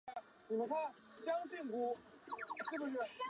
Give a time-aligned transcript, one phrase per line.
[0.49, 0.93] 已经查到了